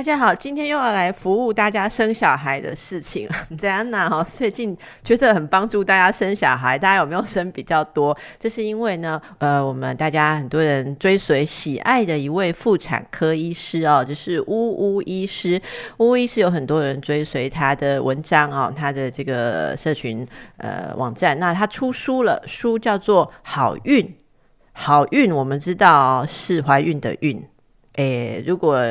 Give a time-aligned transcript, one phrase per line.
[0.00, 3.28] 大家好，今天又要来服务大家生小孩的事情。
[3.58, 8.16] 在安娜哈，最近觉得很帮助大家生小孩，大家有没有生比较多？
[8.38, 15.60] 这是因为呢，呃，我们大家很多人追随喜爱的一位妇产科医师哦，就是呜呜医师。
[15.98, 20.26] 呜呜医师有很多人追随他的文章哦，他的这个社群
[20.56, 21.38] 呃网站。
[21.38, 24.02] 那他出书了，书叫做《好运》，
[24.72, 27.46] 好运我们知道是怀孕的孕。
[27.96, 28.86] 诶，如果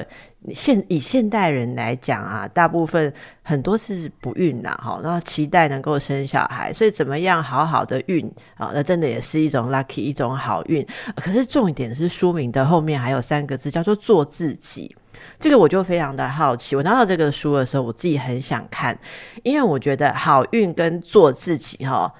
[0.54, 8.26] 现以现代人来讲啊，大部分很多是不孕呐，哈，然后期待能够生小孩，所以怎么样好好的孕
[8.56, 10.86] 啊，那真的也是一种 lucky 一种好运。
[11.16, 14.96] 可是重点是书名的后面还有三个字叫做做自己，
[15.40, 16.76] 这个我就非常的好奇。
[16.76, 18.98] 我拿到这个书的时候，我自己很想看，
[19.44, 22.12] 因为我觉得好运跟做自己哈。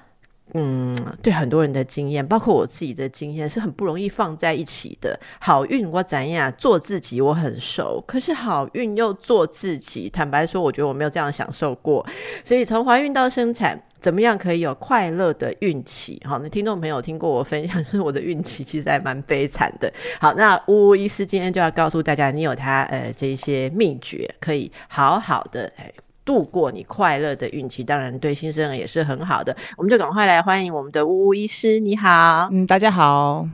[0.54, 5.18] 嗯，对很多人的经验，包括我自己的经验，是很不容易放在一起的。
[5.40, 10.10] 好运我怎样做自己，我很熟，可是好运又做自己。
[10.10, 12.04] 坦白说，我觉得我没有这样享受过。
[12.44, 16.20] 所以从怀孕到生产，怎么样可以有快乐的孕期？
[16.24, 19.92] 好，那听众朋友听过我分享， 就是我的孕期其实还蛮悲惨的。
[20.20, 25.92] 好，那呜呜医师今天就要告诉大家，你有他呃这一些秘诀，可以好好的哎。
[26.30, 29.56] 度过你快乐的孕期，当然对新生儿也是很好的。
[29.76, 33.48] 我们就赶快来欢迎我们的呜呜医师，你好，嗯，大家好。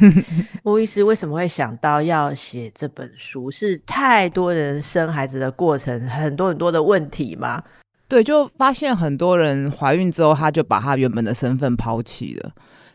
[0.64, 3.50] 吴医师为什么会想到要写这本书？
[3.50, 7.62] 是太多人生孩子的过程，很多很多的问题吗？
[8.08, 12.52] 对，就发现很多人怀孕之后，他就把他原本的身份抛弃了，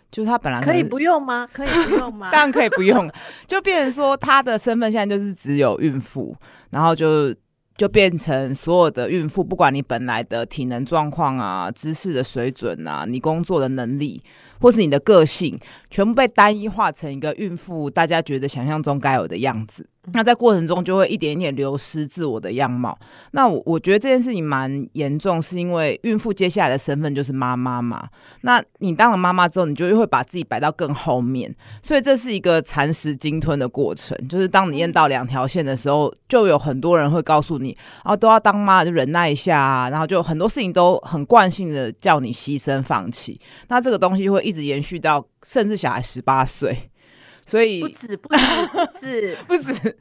[0.10, 1.48] 就是他本来可以不用吗？
[1.54, 2.32] 可以不用吗？
[2.34, 3.08] 当然可以不用，
[3.46, 6.36] 就变成说他的身份现在就是只有孕妇，
[6.72, 7.32] 然后就。
[7.80, 14.22] 就变成所有的孕妇，不管你本来的体能状况啊、知识的水准啊、你工作的能力，
[14.60, 15.58] 或是你的个性，
[15.90, 19.88] 全部被单一化成一个孕妇大家觉得想象中该有的样子。
[20.14, 22.98] 那在过程中就会一点一点流失自我的样貌。
[23.32, 28.08] 那我我觉得这件事情蛮严重，是因为孕妇接下来的身份就是妈妈嘛。
[28.42, 31.54] 那你当了妈妈之后，你就会把自己摆到更后面，
[31.84, 34.18] 所以这是一个蚕食鲸吞的过程。
[34.28, 43.40] 就是当你验到两条线的时候，就有很多人会告诉你啊，都要当妈就忍耐一下啊，然后就很多事情都很惯性的叫你牺牲放弃。
[43.68, 46.90] 那这个东西会一一直延续到甚至小孩十八岁。
[47.50, 48.38] 所以不止不止
[48.72, 49.98] 不止 不止，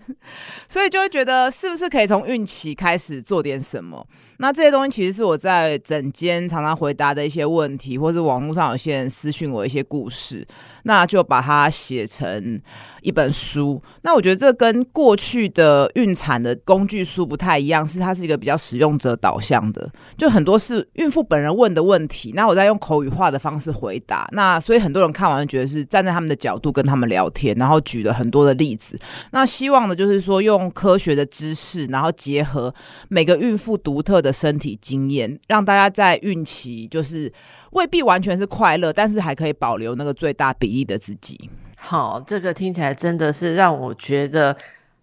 [0.69, 4.07] 所以就会觉得是不是可以从孕期开始做点什么？
[4.41, 10.47] 那这些东西其实是我在整间常常回答的一些问题，或是网络上有些人私讯我一些故事，
[10.85, 12.61] 那就把它写成
[13.03, 13.83] 一本书。
[14.03, 24.29] 那我觉得这跟过去的孕产的工具书不太一样，是它是一个比较使用者导向的，就很多是孕妇本人问的问题，那我在用口语化的方式回答。
[24.31, 28.99] 那所以很多人看完觉得是站在他们的角度跟他们聊天，然后举了很多的例子。
[29.31, 32.75] 那希望呢就是说用科学的知识，然后结合
[33.09, 34.19] 每个孕妇独特。
[34.19, 37.33] 的身体经验，让大家在孕期就是
[37.71, 41.49] 未必完全是快乐，但是还可以保留那个最大比例的自己。
[41.77, 44.57] 好，这个听起来真的是让我觉得，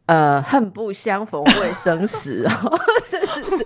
[0.06, 2.80] 呃，恨不相逢未生时哦，
[3.10, 3.66] 真的是。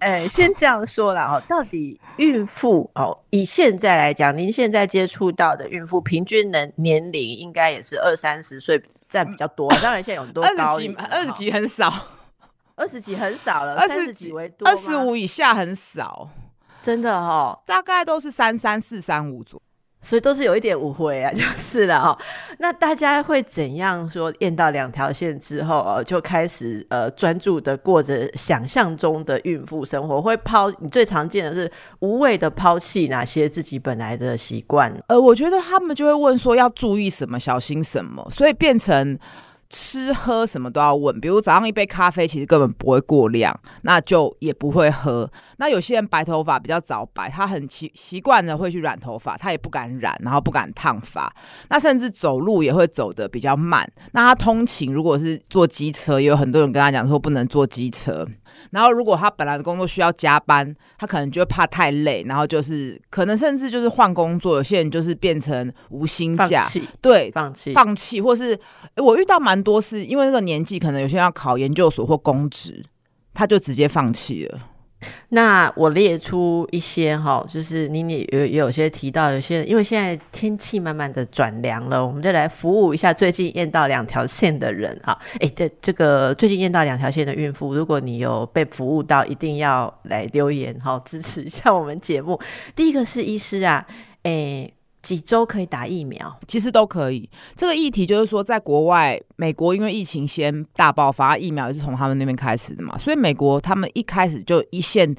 [0.00, 11.92] 哎，先这样说了哦，到底孕妇哦，以现在来讲，您现在接触到的孕妇平均年年龄应该也是二三十岁占比较多，当然现在有很多二十几，二十几很少。
[12.78, 16.28] 二十几很少了，二十几为多，二十五以下很少，
[16.82, 19.58] 真的哈，大概都是三三四三五左，
[20.06, 22.16] 所以都是有一点误会啊， 就是了哦。
[22.58, 24.32] 那大家会怎样说？
[24.38, 31.68] 验到两条线之后，哦，就开始呃专注的过着想象中的孕妇生活，会抛你最常见的是
[31.98, 34.96] 无谓的抛弃哪些自己本来的习惯？
[35.08, 39.18] 呃，我觉得他们就会问说要注意什么，小心什么，所以变成。
[39.68, 45.30] 吃喝什么都要问，比如早上一杯咖啡其实根本不会过量，那就也不会喝。
[45.58, 51.32] 那有些人白头发比较早白，他很习习惯的会去染头发，他也不敢染，然后不敢烫发。
[51.68, 53.90] 那甚至走路也会走的比较慢。
[54.12, 58.26] 那他通勤如果是坐机车，也有很多人跟他讲说不能坐机车。
[58.70, 64.56] 然后如果他本来的工作需要加班，他可能就会怕太累，然后就是可能甚至就是换工作。
[64.56, 66.66] 有些人就是变成无薪假，
[67.02, 68.58] 对，放弃放弃，或是
[68.96, 72.84] 我遇到蛮多是因为那个年纪，可能有些要考研究所或公职，
[73.34, 74.58] 他就直接放弃了。
[75.28, 85.16] 那我列出一些哈，就是你也有有些提到，有些因为现在天气慢慢的转凉了，我们就来服务一下最近验到两条线的人啊。
[85.38, 92.40] 哎，这这个最近验到两条线的孕妇，如果你有被服务到，一定要来留言哈，支持一下我们节目。
[92.74, 93.86] 第一个是医师啊，
[94.22, 94.70] 哎。
[95.06, 96.36] 几周可以打疫苗？
[96.48, 97.30] 其实都可以。
[97.54, 105.14] 这个议题就是说，在国外，美国因为疫情先大爆发，疫苗也是从他们那边开始的嘛，所以美国他们一开始就一线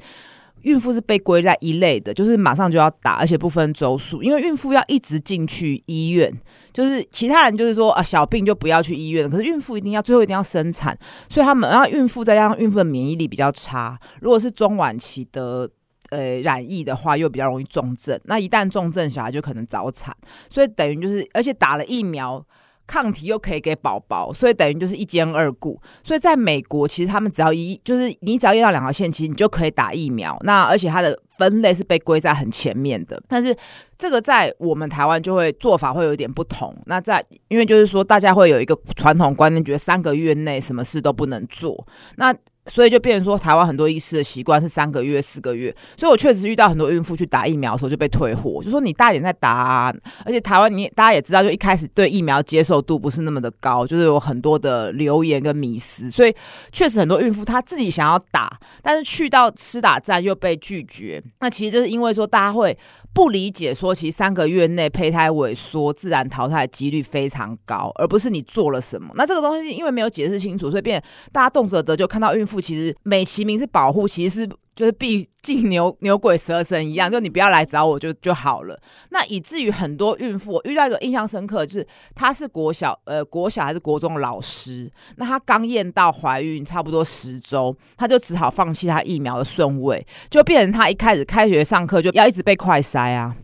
[0.60, 6.30] 孕妇是被归在一类的，就是马上就要打，而且不分周数，因为孕妇要一直进去医院，
[6.74, 10.94] 就是其他人就是说啊，小病就不要去医院，可是孕妇一定要最后一定要生产，
[11.30, 15.70] 所以他们然后孕妇再加上孕妇的免疫力比较差，如果是中晚期的。
[16.10, 20.16] 呃，染疫的话又比较容易重症，那一旦重症，小孩就可能早产，
[20.48, 22.42] 所以等于就是，而且打了疫苗，
[22.86, 25.78] 抗体又可以给宝宝，所以等于就是一兼二顾。
[26.02, 30.38] 所以在美国，其实他们只要一就是你只要验到两条线，其实你就可以打疫苗。
[30.44, 33.54] 那而且它的分类是被归在很前面的，但是
[33.98, 36.74] 这个在我们台湾就会做法会有点不同。
[36.86, 41.86] 那在因为就是说，大家会有一个传统观念，觉得三个月内什么事都不能做。
[42.16, 42.34] 那
[42.68, 45.74] 所以就变成说，台湾很多医师的习惯是三个月、四个月。
[45.96, 49.94] 所以我确实遇到很多孕妇去打疫苗的时候就被退货，就说你大点再打。
[50.24, 56.10] 而且台湾你大家也知道，就一开始对疫苗接受度不是那么的高，就是有很多的流言跟迷思。
[56.10, 56.34] 所以
[56.70, 61.22] 确实很多孕妇她自己想要打，但是去到施打站又被拒绝。
[61.40, 62.76] 那其实就是因为说大家会。
[63.12, 69.10] 不理解说，其实三个月内胚胎萎缩、自然淘汰的几率非常高，而不是你做了什么。
[69.14, 71.02] 那这个东西因为没有解释清楚，所以变
[71.32, 74.48] 大家动辄得就看到孕妇其实美其名是保护，其实是。
[74.78, 78.80] 就是毕竟牛牛鬼蛇神一样，就你不要来找我就就好了。
[79.10, 93.34] 那以至于很多孕妇，我遇到一个印象深刻，就是她是国小呃国小还是国中老师，那她刚验到怀孕差不多十周，她就只好放弃她疫苗的顺位，就变成她一开始开学上课就要一直被快筛啊，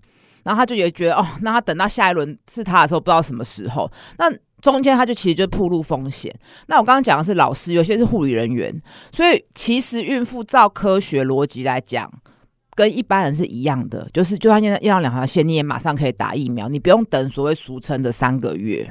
[0.44, 4.32] 然后她就也觉得哦，那她等到下一轮是她的时候，不知道什么时候那。
[4.64, 6.34] 中间他就其实就暴露风险。
[6.68, 8.74] 那我刚刚讲的是老师，有些是护理人员，
[9.12, 12.10] 所以其实孕妇照科学逻辑来讲，
[12.74, 18.90] 跟一般人是一样的，就是就算现在验到两条线，你也马上可以打疫苗，你不用等所谓俗称的三个月。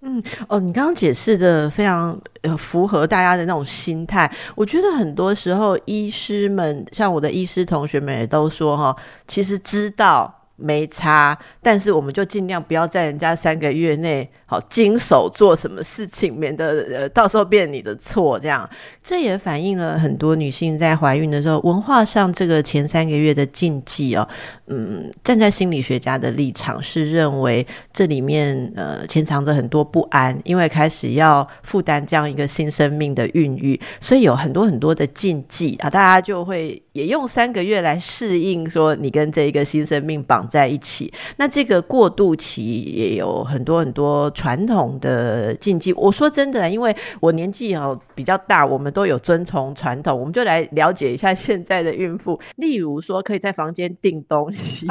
[0.00, 2.18] 嗯，哦，你刚刚解释的非常
[2.56, 4.32] 符合大家的那种心态。
[4.54, 8.96] 我觉得很多时候医师们，像我的医师同学们也都说哈，
[9.26, 10.32] 其实知道。
[10.56, 18.38] 没差，但是我们就尽量不要在人家三个月内好经手做什么事情，免得呃到时候变你的错。
[18.38, 18.68] 这样，
[19.02, 24.26] 这也反映了很多女性在怀孕的时候，文化上这个前三个月的禁忌哦。
[24.68, 40.46] 嗯，站在心理学家的立场是认为这里面呃潜藏着很多不安，因为开始要负担这样一个新生命的孕育，所以有很多很多的禁忌啊，大家就会也用三个月来适应，说你跟这一个新生命绑。
[40.46, 45.92] 在一起，那这个过渡期也有很多很多传统的禁忌。
[45.94, 52.38] 我说真的，因为我年纪哦比较大，我们都有遵从传统，我们就来了解一下现在的孕妇。
[52.54, 54.86] 例如说，可以在房间 订东西，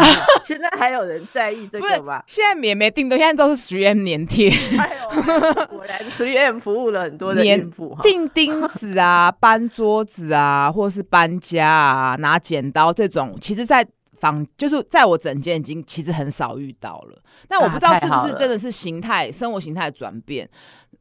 [0.45, 2.21] 现在还有人在意这个吗？
[2.27, 4.49] 现在也没订东西，现在都是十元粘贴。
[4.77, 13.85] 哎呦，果然十元服务了很多的孕妇，订钉子啊，搬桌子啊，或是搬家啊，拿剪刀这种，其实，在
[14.17, 20.49] 房就是在我整间已经其实很少遇到了，但我不知道是不是真的是形态生活形态转变。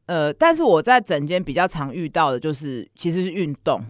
[0.07, 3.81] 呃，但是我在整间比较常遇到的就是其实是运动，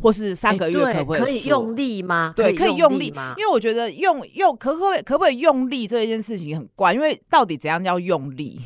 [0.00, 2.32] 或是三个月可不可以用力吗？
[2.36, 3.34] 对，可以用力吗？
[3.36, 8.60] 因为我觉得用用可可可不可以用力这一件事情很怪，因为到底怎样叫用力？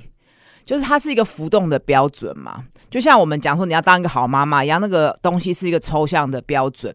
[0.65, 6.95] 就是它是一个浮动的标准嘛，就像我们讲说你要当一个好妈妈一样，那个东西是一个抽象的标准。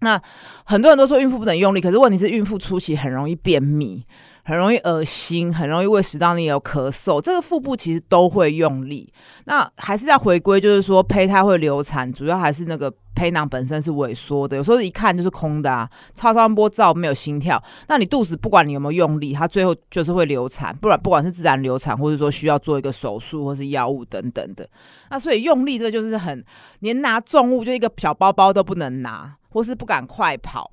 [0.00, 0.20] 那
[0.64, 4.04] 很多人都说孕妇不能用力，可是问题是孕妇初期很容易便秘，
[4.44, 9.12] 很容易恶心，很容易胃食道逆流、咳嗽，这个腹部其实都会用力。
[9.46, 15.88] 那还是要回归，就是说胚胎会流产，主要还是那个胚囊本身是萎缩的，有时候一看就是空的啊。
[16.14, 24.68] 超声波照没有心跳，那你肚子不管你有没有用力，它最后就是会流产，不然不管是自然流产，或者说需要做一个手术或是药物等等的。
[25.10, 26.44] 那所以用力这就是很，
[26.80, 29.34] 连拿重物就一个小包包都不能拿。
[29.56, 30.70] 或是不敢快跑，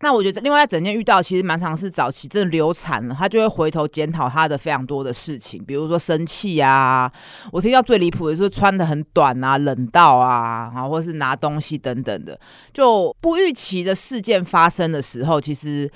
[0.00, 7.08] 那我觉得另外在整件遇到其实蛮常是早期真的流产了，他就会回头检讨他的非常多的事情，比如说生气啊，
[7.52, 12.36] 我听到最离谱的就是穿的很短啊，冷到啊，然后或是拿东西等等的，
[12.74, 15.88] 就不预期的事件发生的时候，其实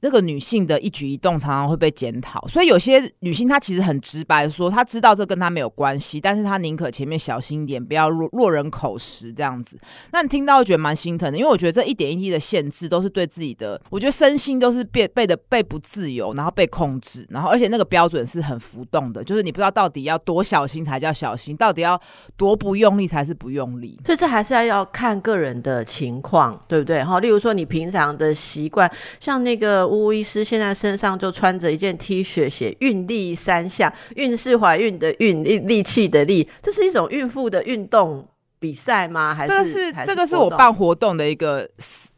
[0.00, 9.76] 那个女性的一举一动常常会被检讨，所以有些女性她其实很直白的说，她知道这跟她没有关系，但是她宁可前面小心一点，不要落落人口实这样子。
[10.12, 22.00] 那你听到会觉得蛮心疼的，因为我觉得这一点一滴的限制都是对自己的，我觉得身心都是被被的被不自由，然后被控制，然后而且那个标准是很浮动的，就是你不知道到底要多小心才叫小心，到底要
[22.36, 23.98] 多不用力才是不用力。
[24.04, 27.02] 所以这还是要要看个人的情况，对不对？
[27.02, 28.88] 哈，例如说你平常的习惯，
[29.18, 29.87] 像那个。
[29.88, 38.26] 巫医师现在身上就穿着一件 T 恤，写“孕力三项”，孕是怀孕的孕，力力气的力，这是一种孕妇的运动
[38.58, 39.34] 比赛吗？
[39.34, 41.68] 还是这是这个是我办活动的一个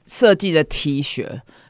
[0.07, 1.27] 设计的 T 恤，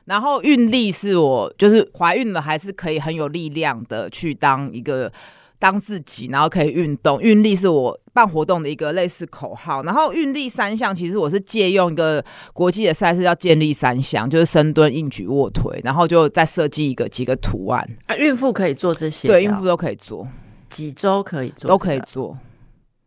[0.06, 5.12] 然后孕力是我就是怀孕了还是可以很有力量的去当一个。
[5.60, 9.82] 当自己，然后可以运动，运力是我办活动的一个类似口号。
[9.84, 12.24] 然后运力三项，其实我是借用一个
[12.54, 17.86] 国际的赛事，叫建立三项，就是深蹲、硬举、卧推，然后就再设计一个几个图案。
[18.06, 19.28] 啊，孕妇可以做这些？
[19.28, 20.26] 对，孕妇都可以做，
[20.70, 22.36] 几周可以做，都可以做。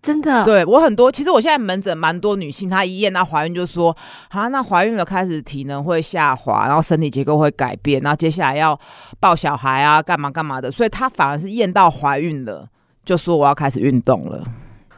[0.04, 3.96] 真的，对我很多，其实我现在门诊蛮多女性，她一验到怀孕就说，
[4.28, 8.78] 啊，那怀孕了开始体能会下滑，然后身体结构会改变，然后接下来要
[9.22, 12.68] 抱小孩啊，干嘛干嘛的，所以她反而是验到怀孕了，
[13.06, 14.44] 就说我要开始运动了。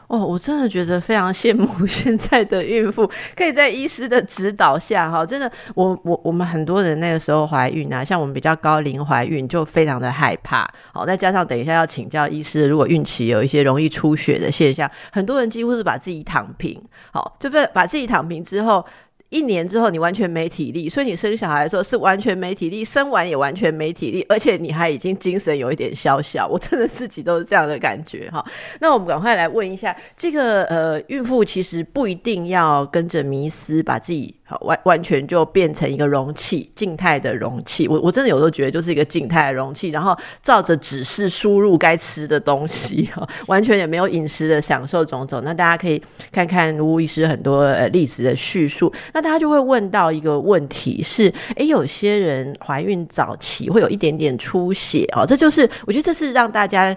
[0.08, 18.84] 哦，我真的觉得非常羡慕 现在的孕妇，可以在医师的指导下，哈，真的，我我我们很多人那个时候怀孕啊，像我们比较高龄怀孕，就非常的害怕，好，再加上等一下要请教医师，如果孕期有一些容易出血的现象，很多人几乎是把自己躺平，好，就被把自己躺平之后。
[19.28, 26.46] 一年之后，你完全没体力，所以你生小孩的时候是完全没体力，生完也完全没体力，而且你还已经精神有一点消消。
[26.46, 28.44] 我真的自己都是这样的感觉哈。
[28.80, 34.36] 那我们赶快来问一下，这个呃，孕妇其实不一定要跟着迷思，把自己。
[34.48, 37.88] 好，完完全就变成一个容器，静态的容器。
[37.88, 45.42] 我我真的有时候觉得就是一个静态的容器，然后照着指示输入该吃的东西，哈，完全也没有饮食的享受种种。
[45.42, 56.94] 那大家可以看看吴医师很多呃例子的叙述，那大家就会问到一个问题是：哎，有些人怀孕早期会有一点点出血哦，这就是我觉得这是让大家。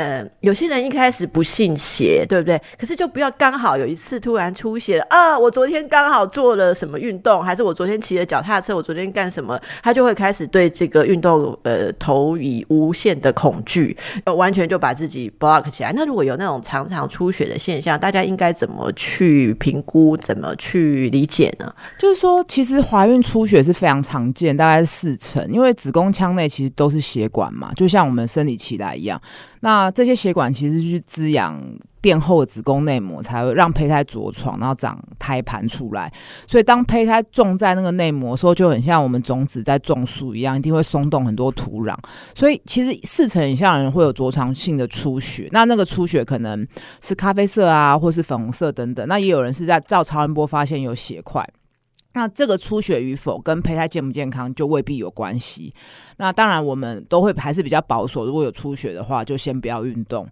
[0.00, 2.58] 呃，有些人一开始不信邪，对不对？
[2.78, 5.38] 可是就不要刚好有一次突然出血了啊！
[5.38, 9.60] 我昨天刚好做了什么运动，还是我昨天骑了脚踏车，我昨天干什么？
[9.82, 15.92] 他就会开始对这个运动呃投以无限的恐惧，完全就把自己 block 起来。
[15.94, 20.16] 那如果有那种常常出血的现象，大家应该怎么去评估？
[20.16, 21.70] 怎么去理解呢？
[21.98, 29.20] 就是说，其实怀孕出血是非常常见，大概四成，因为子宫腔内其实都是血管嘛，就像我们生理期来一样。
[29.60, 31.62] 那这些血管其实是滋养
[32.00, 36.10] 变厚的子宫内膜，才会让胚胎着床，然后长胎盘出来。
[36.46, 41.94] 所以当胚胎种在那个内膜的时候，就很像我们种子在种树一样，一定会松动很多土壤。
[42.34, 46.66] 所以其实四成以上人会有着床性的出血，那那个出血可能
[47.02, 49.06] 是咖啡色啊，或是粉红色等等。
[49.06, 51.46] 那也有人是在照超音波发现有血块。
[52.12, 55.72] 那这个出血与否跟胚胎健不健康就未必有关系。
[56.16, 58.26] 那当然，我们都会还是比较保守。
[58.26, 60.28] 如果有出血的话，就先不要运动。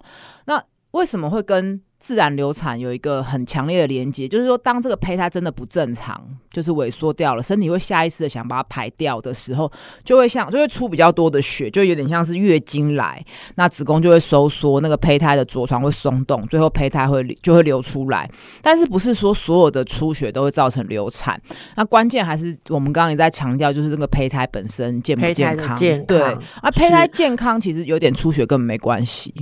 [0.47, 1.81] 那为什么会跟？
[1.99, 9.71] 自然流产有一个很强烈的连接，就是说，当这个胚胎真的不正常，就是萎缩掉了，身体会下意识的想把它排掉的时候，
[10.05, 13.25] 就会像就会出比较多的血，就有点像是月经来，
[13.57, 18.31] 那子宫就会收缩，那个胚胎的着床会松动，最后胚胎会就会流出来。
[18.63, 21.41] 但是不是说所有的出血都会造成流产？
[21.75, 25.77] 那关键还是我们刚刚也在强调，就是这个胚胎本身健不健康？
[26.07, 26.21] 对，
[26.63, 29.35] 啊，胚胎健康其实有点出血根本没关系。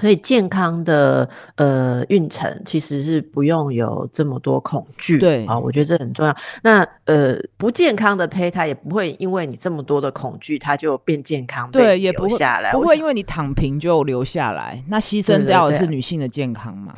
[0.00, 6.36] 所以健康的呃孕程其实是不用有这么多恐惧，对啊，我觉得这很重要。
[6.62, 14.82] 那呃不健康的胚胎也不会因为你这么多的恐惧，它就变健康，对，也不会下来，不会因为你躺平就留下来。
[14.88, 16.92] 那牺牲掉的是女性的健康嘛？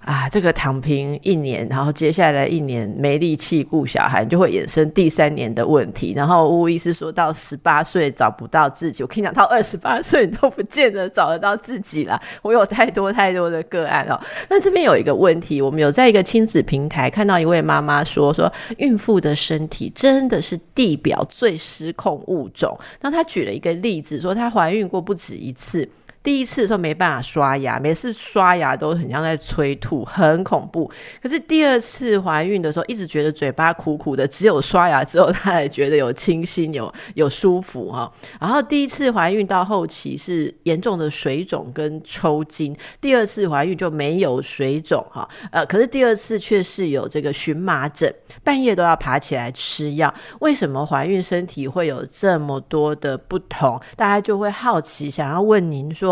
[0.00, 6.14] 啊，这个躺平一年，然后接下来一年没力气顾小孩，就会衍生第三年的问题。
[6.16, 12.18] 然后巫医师说到十八岁找不到自己，我跟你讲，到二十八岁你都不见得找得到自己了。
[12.40, 14.18] 我有太多太多的个案哦。
[14.48, 22.76] 那这边有一个问题，我们有在一个亲子平台看到一位妈妈说，说孕妇的身体真的是地表最失控物种。
[23.02, 25.86] 那她举了一个例子，说她怀孕过不止一次。
[26.22, 30.90] 第一次的时候没办法刷牙，每次刷牙都很像在催吐，很恐怖。
[31.22, 38.12] 可是第二次怀孕的时候，一直觉得嘴巴苦苦的，只有刷牙之后，她才觉得有清新、有有舒服哈。
[38.38, 45.26] 然后第一次怀孕到后期是严重的水肿跟抽筋，第二次怀孕就没有水肿哈。
[45.50, 50.12] 呃，可是第二次却是有这个荨麻疹，半夜都要爬起来吃药。
[50.40, 53.80] 为什么怀孕身体会有这么多的不同？
[53.96, 56.09] 大家就会好奇，想要问您说。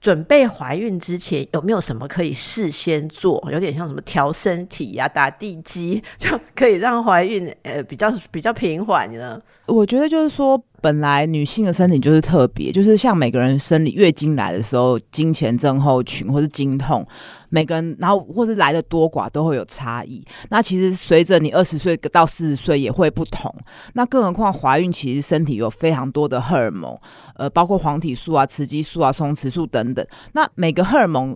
[0.00, 3.42] 准备怀孕之前有没有什么可以事先做？
[3.50, 9.40] 有点像什么调身体呀、打地基， 就可以让怀孕呃比较比较平缓呢？
[9.66, 17.06] 我觉得就是说，本来女性的身体就是特别，就是像每个人生理月经来的时候，经前症候群或是经痛，
[17.48, 20.22] 每个人然后或是来的多寡都会有差异。
[20.50, 23.50] 那其实随着你二十岁到四十岁也会不同。
[23.94, 26.94] 那更何况怀孕，其实身体有非常多的荷尔蒙，
[27.36, 30.06] 呃，包括黄体素啊、雌激素啊、松弛素等等。
[30.34, 31.34] 那每个荷尔蒙。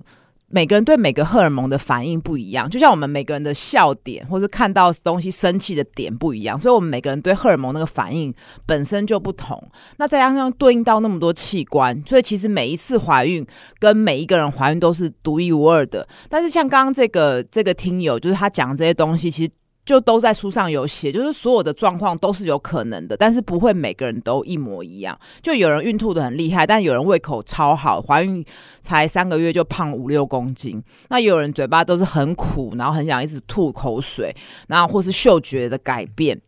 [0.50, 8.32] 每个人对每个荷尔蒙的反应不一样，就像我们每个人的笑点，或是看到东西生气的点不一样，所以我们每个人对荷尔蒙那个反应
[8.66, 9.62] 本身就不同。
[9.98, 13.46] 那再加上对应到那么多器官，所以其实每一次怀孕
[13.78, 16.08] 跟每一个人怀孕都是独一无二的。
[16.28, 19.50] 但是像刚刚这个这个听友，就是他讲这些东西，其实。
[19.88, 25.18] 就都在书上有写，就是所有的状况都是有可能的，但是不会每个人都一模一样。
[25.42, 28.44] 就有人孕吐的很厉害，但有人胃口超好，怀孕
[28.82, 30.84] 才三个月就胖五六公斤。
[31.08, 36.38] 那有人嘴巴都是很苦，然后很想一直吐口水，然后或是嗅觉的改变。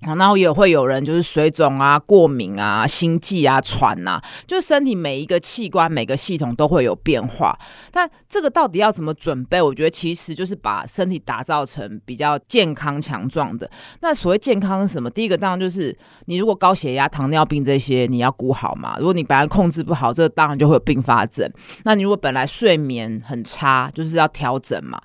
[0.00, 7.58] 然后也会有人就是水肿啊、过敏啊、心悸啊、喘呐，就身体每一个器官、每个系统都会有变化。
[7.92, 9.60] 但这个到底要怎么准备？
[9.60, 13.70] 我觉得其实就是把身体打造成比较健康强壮的。
[14.00, 15.10] 那所谓健康是什么？
[15.10, 18.96] 第一个当然就是你如果高血压、糖尿病这些你要顾好嘛。
[18.98, 21.46] 如果你本来控制不好，这当然就会有并发症。
[21.84, 24.98] 那你如果本来睡眠很差，就是要调整嘛。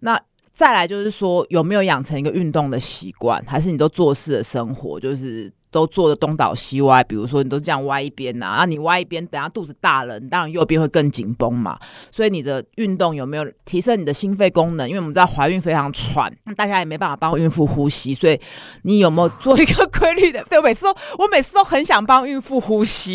[0.00, 0.18] 那
[0.58, 7.04] 再来就是说，有没有养成一个运动的习惯，还是你都做事的生活，就是都做的东倒西歪？
[7.04, 11.78] 比如说，你都这样歪一边呐，那你歪一边，等下肚子大了，你当然右边会更紧绷嘛。
[12.10, 14.88] 所以你的运动有没有提升你的心肺功能？
[14.88, 18.36] 因为我们知道怀孕非常喘，大家也没办法帮孕妇呼吸，所以
[18.82, 20.44] 你有没有做一个规律的？
[20.50, 23.14] 对，每次都我每次都很想帮孕妇呼吸，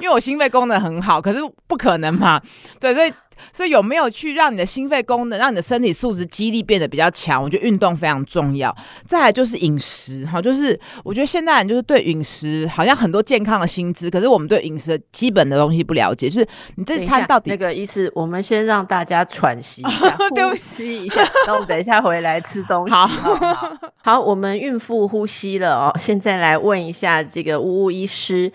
[0.00, 2.40] 因为我心肺功能很好，可是不可能嘛。
[2.78, 3.12] 对，所以。
[3.52, 7.42] 所以有没有去让你的心肺功能、让你的身体素质、肌力变得比较强？
[7.42, 8.74] 我觉得运动非常重要。
[9.06, 16.28] 再来就是饮食，哈，就是我觉得现代人就是对饮食好像很多健康的心知，可是我们对饮食的基本的东西不了解。
[16.28, 18.10] 就是你这餐到底那个意思？
[18.14, 22.94] 我们先让大家喘息一下， 呼吸一下，那我们等一下回来吃东西。
[22.94, 23.08] 好，
[24.02, 25.92] 好，我们孕妇呼吸了哦。
[25.98, 28.52] 现在来问一下这个呜呜医师。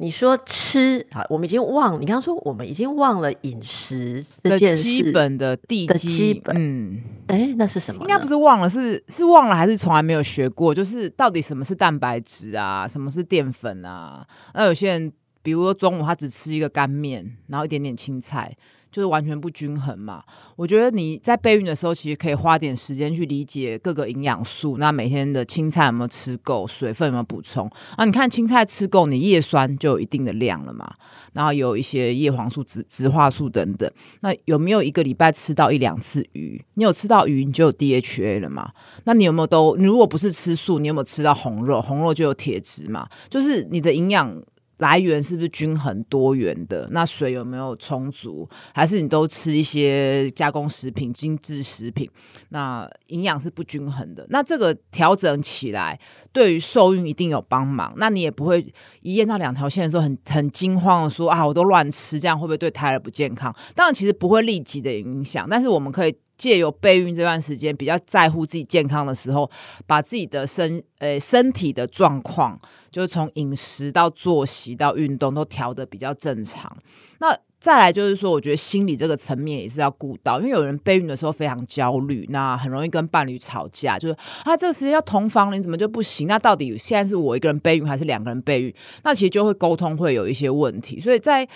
[0.00, 2.00] 你说吃啊，我们已经忘。
[2.00, 6.54] 你刚刚说我们已经忘了饮食这件事，基本的地基本。
[6.56, 8.02] 嗯，哎，那是什么？
[8.02, 10.72] 应该不是忘了，是是忘了，还是从来没有学过？
[10.72, 12.86] 就是到底什么是蛋白质啊？
[12.86, 14.24] 什么是淀粉啊？
[14.54, 18.56] 那有些人，比如说中午他只吃一个干面，然后一点点青菜。
[18.90, 20.22] 就是完全不均衡嘛？
[20.56, 24.76] 我觉得你在备孕的时候，其实可以花点时间去理解各个营养素。
[24.78, 26.66] 那每天的青菜有没有吃够？
[26.66, 27.70] 水分有没有补充？
[27.96, 30.92] 啊，你看青菜吃够，你叶酸就有一定的量了嘛。
[31.34, 33.88] 然后有一些叶黄素、植植化素等等。
[34.22, 36.64] 那有没有一个礼拜吃到一两次鱼？
[36.74, 38.72] 你有吃到鱼，你就有 DHA 了嘛？
[39.04, 39.76] 那你有没有都？
[39.76, 41.80] 你如果不是吃素，你有没有吃到红肉？
[41.80, 43.08] 红肉就有铁质嘛？
[43.28, 44.42] 就是你的营养。
[44.78, 46.86] 来源是不是均衡多元的？
[46.90, 48.48] 那水有没有充足？
[48.74, 52.08] 还是你都吃一些加工食品、精致食品？
[52.48, 54.26] 那营养是不均衡的。
[54.30, 55.98] 那这个调整起来，
[56.32, 57.92] 对于受孕一定有帮忙。
[57.96, 63.54] 那你也不会一验到两条线的时候很很惊慌的说啊，我都乱吃，这样会不会对胎儿不健康？
[63.74, 66.14] 当然，其实不会立即的影响，但是我们可以。
[66.38, 69.50] 借由备孕这段时间，比较在乎自己健康的时候，
[69.86, 72.56] 把自己的身呃身体的状况，
[72.90, 76.74] 就是从饮食到作息到运动都调的比较正常。
[77.18, 86.28] 那再来就是说，我觉得心理这个层面也是要顾到，因为有人备孕的时候非常焦虑，那很容易跟伴侣吵架，就是啊这个时间要同房，你怎么就不行？
[86.28, 88.72] 那到底现在是我一个人备孕还是两个人备孕？
[89.02, 91.48] 那其实就会沟通会有一些问题，所以在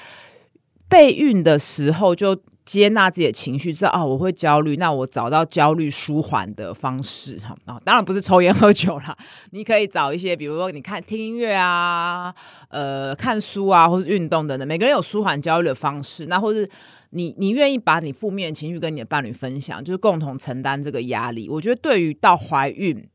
[0.88, 2.36] 备孕的时候就。
[2.64, 9.16] 接纳自己的情绪，知道啊，我会焦虑，那我找到焦虑舒缓的方式哈啊，当然不是抽烟喝酒啦，
[9.50, 12.32] 你可以找一些，比如说你看听音乐啊，
[12.68, 14.66] 呃，看书啊，或者运动等等。
[14.68, 16.68] 每个人有舒缓焦虑的方式，那或是
[17.10, 21.48] 你你愿意把你负面情绪跟你的伴侣分享，就是共同承担这个压力。
[21.48, 23.08] 我觉得对于到怀孕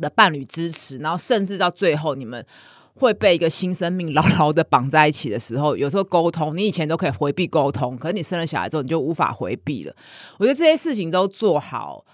[0.00, 2.44] 的伴侣支持，然后甚至到最后你们。
[3.00, 9.94] 会被一个新生命牢牢的绑在一起的时候，有时候沟通，你以前都可以回避沟通，可是你生了小孩之后，你就无法回避了。
[10.38, 12.04] 我觉得这些事情都做好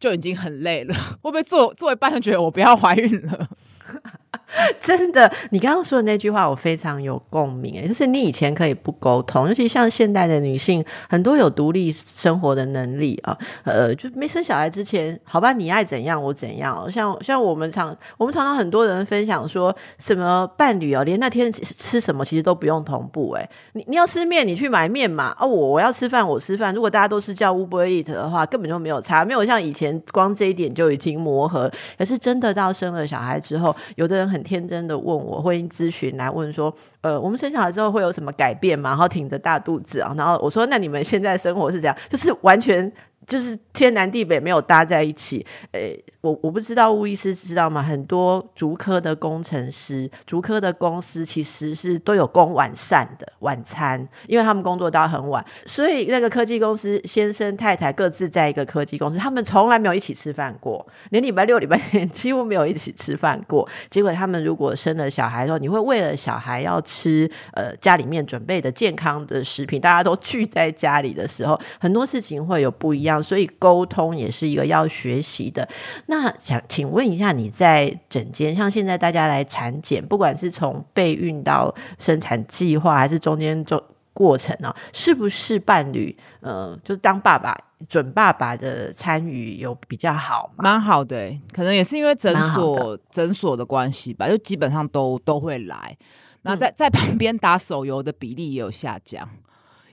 [0.00, 3.48] 就已经很累了， 会不会做作为半就觉得我不要怀孕了？
[4.80, 34.42] 真的，你刚刚说的那句话我非常有共鸣诶，就是你以前可以不沟通，尤其像现代的女性，很多有独立生活的能力啊，呃，就没生小孩之前，好吧，你爱怎样我怎样，像像我们常我们常常很多人分享说什么伴侣哦，连那天吃什么其实都不用同步诶，你你要吃面你去买面嘛，哦我我要吃饭我吃饭，如果大家都是叫 “u b Eat 的话，根本就没有差，没有像以前光这一点就已经磨合，可是真的到生了小孩之后，有的人很。
[34.42, 38.90] 天真的问我婚姻咨询来问说，呃，我们生小孩之后会有什么改变吗？
[38.90, 41.96] 然后挺着大肚子啊，然后我说，那你们现在生活是怎样？
[42.10, 42.92] 就是完全。
[43.26, 47.82] 就是天南地北没有搭在一起，诶，我我不知道吴医师知道吗？
[47.82, 63.68] 很多竹科的工程师、竹科的公司其实是都有供晚膳的晚餐，因为他们工作到很晚，所以那个科技公司先生太太各自在一个科技公司，他们从来没有一起吃饭过，连礼拜六、礼拜天几乎没有一起吃饭过。
[63.88, 73.11] 结果他们如果生了小孩之后，你会为了小孩要吃呃家里面准备的健康的食品，大家都聚在家里的时候，很多事情会有不一样。
[73.20, 75.68] 所以沟通也是一个要学习的。
[76.06, 90.52] 那想请问一下，你在诊间，像现在大家来产检，不管是从备孕到生产计划，还是中间中过程呢，是不是伴侣呃，就是当爸爸准爸爸的参与有比较好？
[90.56, 95.96] 蛮好的，可能也是因为诊所诊所的关系吧，就基本上都都会来。
[96.42, 99.28] 那在在旁边打手游的比例也有下降。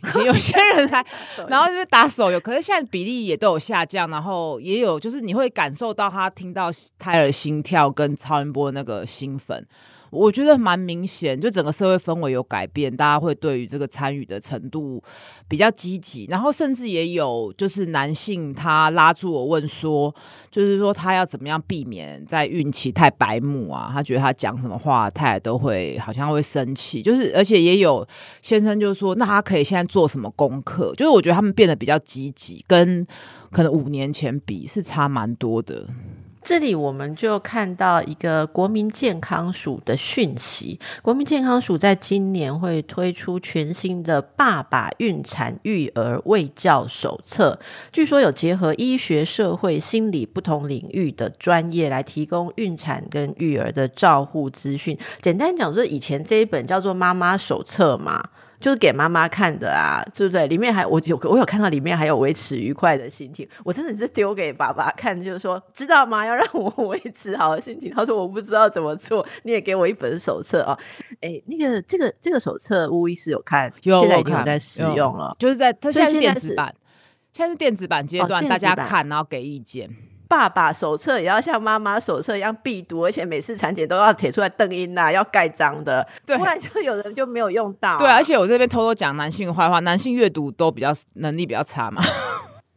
[0.04, 1.06] 以前有些人来，
[1.48, 9.66] 然后就是打手游，可是现在比例也都有下降，然后也有就是你会感受到他听到胎儿心跳跟超音波那个兴奋。
[10.12, 15.02] 我觉得蛮明显，就整个社会氛围有改变，大家会对于这个参与的程度
[15.48, 20.13] 比较积极，然后甚至也有就是男性他拉住我问说，
[20.50, 23.89] 就是说他要怎么样避免在孕期太白目啊？
[23.93, 28.08] 他觉得他讲什么话，太太都会好像会生气，就是而且也有
[28.41, 30.93] 先生就说，那他可以现在做什么功课？
[30.95, 33.06] 就是我觉得他们变得比较积极，跟
[33.52, 35.88] 可能五年前比是差蛮多的。
[36.50, 47.60] 这里我们就看到一个国民健康署的讯息，国民健康署在今年会推出全新的爸爸孕产育儿卫教手册，
[47.92, 54.98] 据说有结合医学、社会、心理不同领域的专业来提供孕产跟育儿的照护资讯。
[55.22, 58.28] 简单讲，说以前这一本叫做妈妈手册嘛。
[58.60, 60.48] 就是给妈妈看的啊，对不对？
[60.48, 66.26] 里面还我有我有看到里面还有维持愉快的心情，我真的是丢给爸爸看，就是说知道吗？
[66.26, 67.91] 要让我维持好的心情。
[67.95, 70.78] 他说我不知道怎么做，你也给我一本手册啊。
[71.22, 76.76] 哎，那个这个这个手册，巫医师有看，有现在已经在使用了，就是在它现在是电子版，
[77.32, 79.89] 现在是电子版阶段，大家看然后给意见。
[80.30, 87.98] 爸爸手册也要像妈妈手册一样必读，而且每次产检都要贴出来邓英呐，要盖章的，不然就有人就没有用到。
[87.98, 92.00] 对，而且我这边偷偷讲男性坏话，男性阅读都比较能力比较差嘛。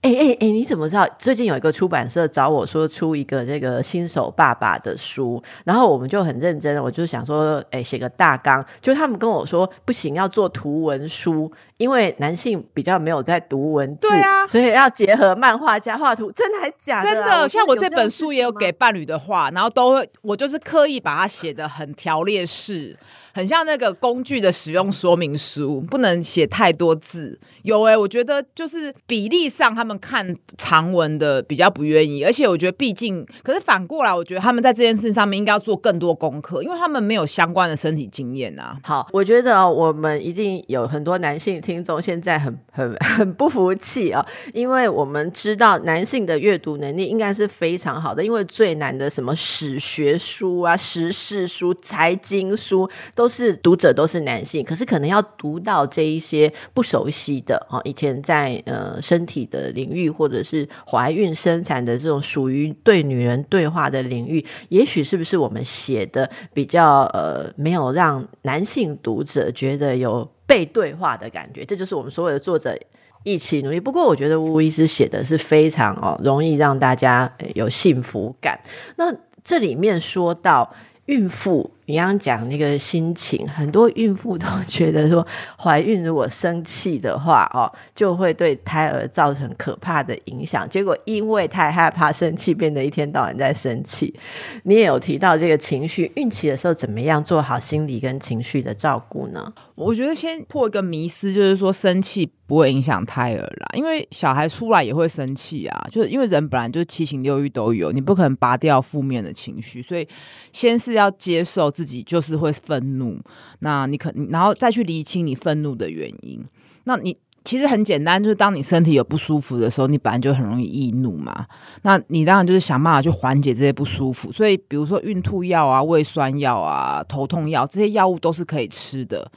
[0.02, 1.08] 哎哎哎，你怎么知道？
[1.16, 8.64] 最近有一个出版社找我说出一个这个新手爸爸的书，然后我们就很认真，我就想说，哎，写个大纲。
[8.80, 16.32] 就他们跟我说，不行，要做图文书，因为男性比较没有在读文字，对啊，所以要结合漫画家画图。
[16.32, 17.08] 真的还假的？
[17.08, 22.98] 真的，像我这本书也有给伴侣的画，然后都会，我就是刻意把它写的很条列式。
[23.32, 27.38] 很像那个工具的使用说明书，不能写太多字。
[27.62, 32.24] 有哎，我觉得就是比例上，他们看长文的比较不愿意。
[32.24, 38.78] 而且我觉得，毕竟，可是反过来，我觉得他们在这件事上面应该要做更多功课，因为他们没有相关的身体经验啊。
[38.82, 71.64] 好，我觉得我们一定有很多男性听众现在很很很不服气啊，因为我们知道男性的阅读能力应该是非常好的，因为最难的什么史学书啊、时事书、财经书都都是读者都是男性，可是可能要读到这一些不熟悉的哦，以前在呃身体的领域或者是怀孕生产的这种属于对女人对话的领域，也许是不是我们写的比较呃没有让男性读者觉得有被对话的感觉？
[71.64, 72.76] 这就是我们所有的作者
[73.22, 73.78] 一起努力。
[73.78, 78.58] 不过我觉得吴医师写的是非常哦容易让大家有幸福感。
[78.96, 80.74] 那这里面说到。
[81.06, 85.26] 孕妇你刚刚讲那个心情，很多孕妇都觉得说，
[85.58, 90.66] 怀孕如果生气的话，哦，就会对胎儿造成可怕的影响。
[90.70, 94.18] 结果因为太害怕生气，变得一天到晚在生气。
[94.62, 99.52] 你也有提到这个情绪，孕期的时候怎么样做好心理跟情绪的照顾呢？
[99.74, 110.06] 我觉得先破一个迷思，就是说生气不会影响胎儿啦，因为小孩出来也会生气啊，就是因为人本来就七情六欲都有，你不可能拔掉负面的情绪，所以
[110.52, 113.18] 先是要接受自己就是会愤怒，
[113.58, 116.40] 那你可然后再去厘清你愤怒的原因，
[116.84, 117.16] 那你。
[117.44, 121.44] 其实很简单，就是当你身体有不舒服的时候，你本来就很容易易怒嘛。
[121.82, 124.30] 那你当然就是想办法去缓解这些不舒服。
[124.30, 129.28] 所以，比如说孕吐药啊、胃酸药啊、头痛药，这些药物都是可以吃的。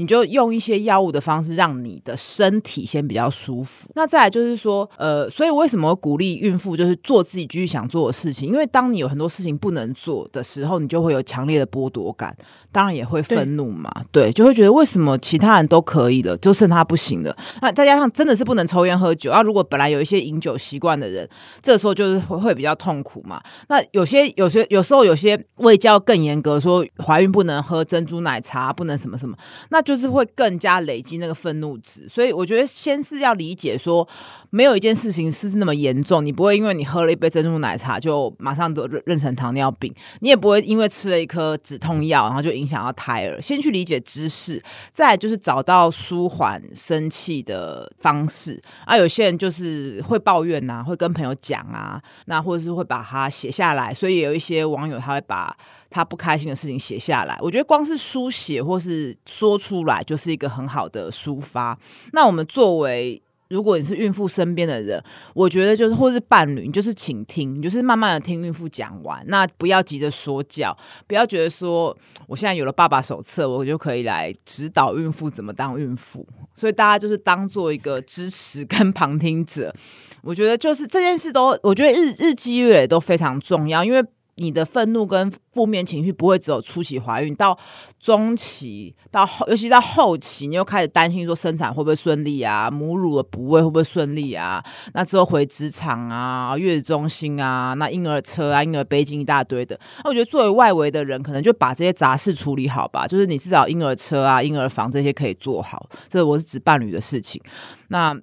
[0.00, 3.90] 你就用一些药物的方式，让你的身体先比较舒服。
[3.94, 8.48] 那再来就是说，呃，所以为什么鼓励孕妇就是做自己继续想做的事情？
[8.48, 12.34] 因为当你有很多事情不能做的时候，你就会有强烈的剥夺感。
[12.72, 17.36] 当然也会愤怒嘛，对，就会觉得为什么其他人都可以了，就剩他不行了。
[17.60, 21.28] 那再加上真的是不能抽烟喝酒啊，如果本来有一些饮酒习惯的人，
[21.60, 23.42] 这时候就是会会比较痛苦嘛。
[23.68, 29.36] 那有些有些有时候有些胃教更严格，说怀孕不能喝珍珠奶茶，不能什么什么，
[29.70, 32.08] 那就是会更加累积那个愤怒值。
[32.08, 34.06] 所以我觉得先是要理解说，
[34.50, 42.59] 没有一件事情是那么严重，你不会因为你喝了一杯珍珠奶茶就马上得妊娠糖尿病，你也不会因为吃了一颗止痛药然后就。
[42.60, 48.96] 影响到胎儿，先去理解知识，再就是找到舒缓生气的方式啊。
[48.96, 53.94] 有些人就是会抱怨呐，会跟朋友讲啊，那或者是会把它写下来。
[53.94, 55.56] 所以有一些网友他会把
[55.88, 57.36] 他不开心的事情写下来。
[57.40, 61.78] 我觉得光是书写或是说出来，就是一个很好的抒发。
[62.12, 65.02] 那我们作为如果你是孕妇身边的人，
[65.34, 70.74] 我觉得就是或是伴侣，你就是倾听，你就是慢慢的听孕妇讲完，那不要急着说教，
[71.08, 71.96] 不要觉得说
[72.28, 76.26] 我现在有了爸爸手册，我就可以来指导孕妇怎么当孕妇。
[76.54, 79.74] 所以大家就是当做一个支持跟旁听者，
[80.22, 84.04] 我觉得就是这件事都，我觉得日日积月累都非常重要，因为。
[84.36, 87.58] 你的愤怒跟负面情绪不会只有初期怀孕，到
[87.98, 94.64] 中期，到后，尤其到后期，你又开始担心说生产会不会顺利啊，母乳的哺喂会不会顺利啊？
[94.94, 99.78] 那之后回职场啊，月子中心啊，那婴儿车啊，婴儿背巾一大堆的。
[100.04, 105.88] 那我觉得作为外围的人，可能就把这些杂事处理好吧，就是你至少婴儿车啊、婴儿房这些可以做好。
[106.08, 107.42] 这我是指伴侣的事情。
[107.88, 108.16] 那。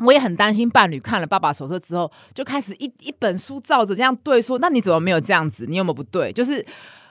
[0.00, 5.64] 我也很担心伴侣看了爸爸手册之后，就开始一一本书照着这样对说，那你怎么没有这样子？
[5.66, 6.32] 你有没有不对？
[6.32, 6.64] 就是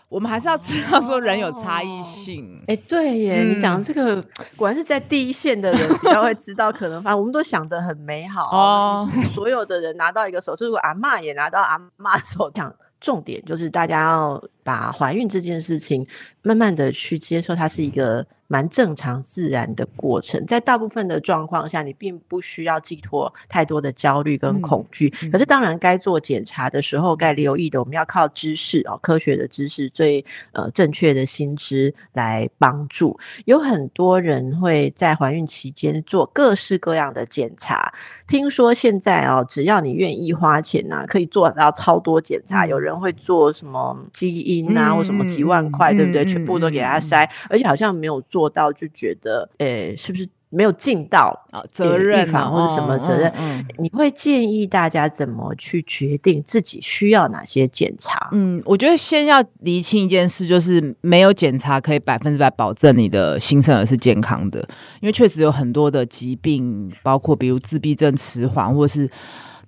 [0.07, 2.63] 我们还是要知道说人有差异性。
[2.67, 4.23] 哎，对耶，你讲这个
[4.55, 7.19] 果然是在第一线的人比较会知道可能反正。
[7.19, 12.71] 我们都想的很美好哦，所有的人拿到一个手册，如果阿妈也拿到阿妈手，讲
[13.01, 16.05] 重点就是大家要把怀孕这件事情
[16.41, 18.27] 慢慢的去接受，它是一个。
[18.47, 25.09] 蛮正常自然的过程，在大部分的状况下，你并不需要寄托太多的焦虑跟恐惧。
[25.31, 33.19] 可是，当然该做检查的时候，该留意的，我们要靠知识哦，科学的知识，最呃正确的心知来帮助。
[33.45, 37.91] 有很多人会在怀孕期间做各式各样的检查。
[38.27, 42.67] 听说现在哦，只要你愿意花钱呐，可以做到超多检查。
[42.67, 46.25] 有人会做什么基因啊，或什么几万块，对不对？
[46.25, 48.21] 全部都给他塞，而且好像没有。
[48.27, 53.31] 做到就觉得，诶，是不是没有尽到啊责任啊，或者什么责任？
[53.77, 58.29] 你会建议大家怎么去决定自己需要哪些检查？
[58.31, 64.59] 嗯，我觉得先要厘清一件事，就是没有检查可以百分之百保证你的新生儿是健康的，
[65.01, 69.09] 因为确实有很多的疾病，包括比如自闭症迟缓，或是。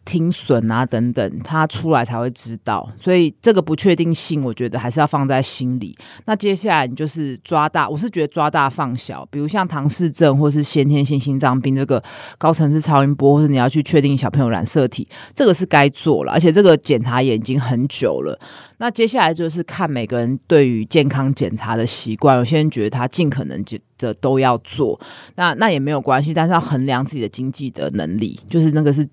[0.08, 5.94] 听损啊等等，他出来才会知道，所以这个不确定性，我觉得还是要放在心里。
[6.26, 12.02] 那接下来你就是抓大，我是觉得抓大放小，比如像唐氏症或是先天性心脏病这个
[12.38, 18.40] 高层次超音波，或是你要去确定小朋友染色体，这个是该做了，而且这个检查也已经很久了。
[18.78, 24.98] 那接下来就是看每个人对于健康检查的习惯，有些人觉得他尽可能就的都要做，
[25.36, 29.06] 那那也没有关系，但是要衡量自己的经济的能力，就是那个是。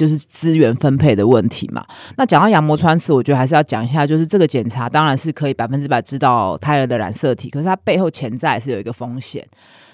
[0.00, 1.84] 就是资源分配的问题嘛。
[2.16, 9.46] 那讲到羊膜穿刺，我觉得还是要讲一下，就是这个检查当然是可以百分之百知道胎儿的染色体，可是它背后潜在是有一个风险，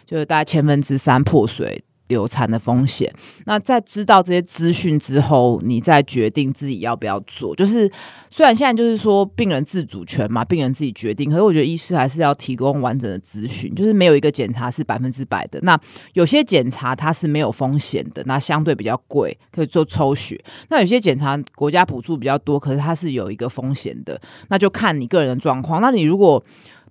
[0.06, 1.82] 就是大概千分之三破水。
[2.08, 3.12] 流产的风险。
[3.44, 7.54] 那在知道这些资讯之后，你再决定自己要不要做。
[7.54, 7.90] 就是
[8.30, 13.74] 虽然现在就是说病人自主权嘛，病人自己决定，可是我觉得医师还是要提供完整的资讯。
[13.74, 15.60] 就是没有一个检查是百分之百的。
[15.62, 15.78] 那
[16.14, 20.42] 有些检查它是没有风险的，那相对比较贵，可以做抽血。
[20.68, 25.80] 那有些检查国家补助比较多，可是它是有一个风险的，那就看你个人的状况。
[25.80, 26.42] 那你如果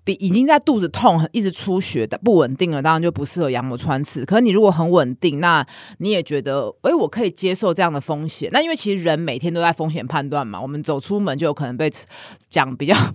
[0.05, 4.23] 比已经在肚子痛、一直出血的不稳定了，当然就不适合羊膜穿刺。
[4.23, 5.65] 可是你如果很稳定，那
[5.97, 8.49] 你也觉得，哎，我可以接受这样的风险。
[8.53, 11.91] 那因为其实人每天都在风险判断嘛，我们走出门就有可能被
[12.49, 12.95] 讲比较。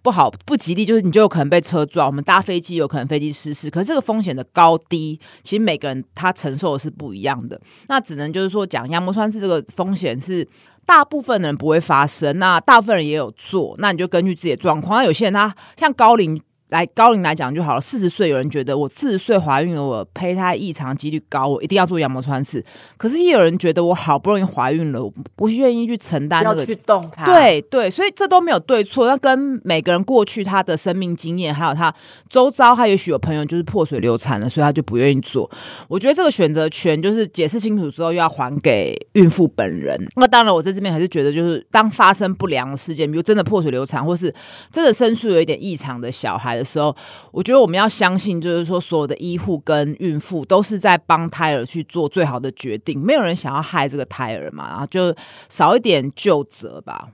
[0.00, 2.06] 不好不吉利，就是你就有可能被车撞。
[2.06, 7.60] 我们搭飞机有可能飞机失事，可是这个风险的高低，其实每个人他承受的是不一样的。
[7.88, 10.46] 那只能就是说，讲羊膜穿刺这个风险是
[10.88, 15.00] 大部分人不会发生，那大部分人也有做，那你就根据自己的状况。
[15.00, 16.40] 那有些人他像高龄。
[16.68, 17.80] 来高龄来讲就好了。
[17.80, 22.62] 四十岁有人觉得我四十岁怀孕了，我胚胎异常几率高，我一定要做羊膜穿刺。
[22.96, 27.24] 可是也有人觉得我好不容易怀孕了，我不愿意去承担那个去动它。
[27.24, 29.06] 对对，所以这都没有对错。
[29.06, 31.94] 那跟每个人过去他的生命经验，还有他
[32.28, 35.50] 周遭，他也许有朋友就是破水流产了，所以他就不愿意做。
[35.88, 39.98] 我觉得这个选择权就是解释清楚之后，又要还给孕妇本人。
[40.16, 44.34] 那当然，我在这边还是觉得，就是当发生不良事件，比如真的破水流产，或是
[44.70, 46.57] 真的生出有一点异常的小孩。
[46.58, 46.94] 的时候，
[47.32, 55.14] 我觉得我们要相信，就是说，所有的医护跟孕妇都是在帮胎儿去做最好的决定，没有人想要害这个胎儿嘛，然后就
[55.48, 57.08] 少一点就责吧。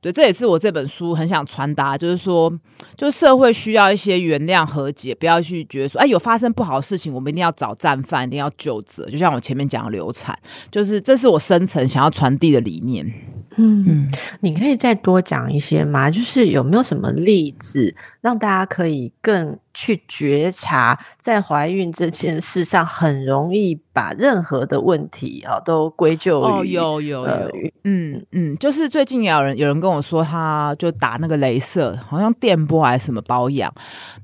[0.00, 2.52] 对，这也是我这本书很想传达，就是说，
[2.96, 9.08] 就社会需要一些原谅和解，不要去觉得说，哎，有发生不好的事情，我们一定要找战犯，一定要就责。
[9.10, 10.38] 就像我前面讲的流产，
[10.70, 13.10] 就是这是我深层想要传递的理念。
[13.56, 14.08] 嗯，
[14.40, 16.10] 你可以再多讲一些吗？
[16.10, 27.50] 就是有没有什么例子，让大家可以更去觉察，在怀孕这件事上，很容易把任何的问题啊都归咎于有有有，
[27.84, 33.72] 嗯嗯，就是最近有人有人跟我说，他就打那个镭射，好像电波还是什么保养，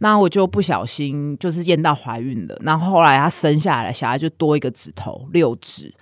[0.01, 5.93] 那我就不小心就是验到怀孕了，然后后来他生下来小孩就多一个指头六指，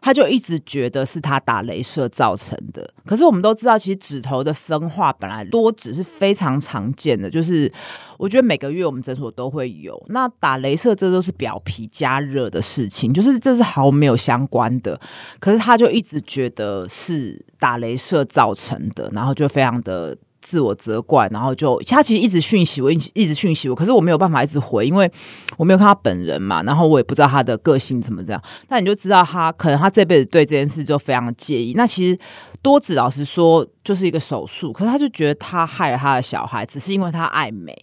[0.00, 2.77] 他就一直觉得是他打镭射造成的。
[3.06, 7.72] 可是我们都知道，其实指头的分化本来多指是非常常见的，就是
[8.18, 10.00] 我觉得每个月我们诊所都会有。
[10.08, 15.00] 那打镭射这都是表皮加热的事情，就是这是毫没有相关的。
[15.40, 20.16] 可是他就一直觉得是打镭射造成的，然后就非常的。
[20.48, 25.10] 自我责怪，然后就他其实一直讯息我，一直讯息我，可是我没有办法一直回，因为
[25.58, 28.42] 我没有看他本人嘛，然后我也不知道他的个性怎么这样。
[28.68, 31.74] 那你就知道他可能他这辈子对这件事就非常介意。
[31.74, 32.18] 那其实
[32.62, 37.76] 多子老师说就是一个手术，可是他就觉得他害了他的小孩，只是因为他爱美。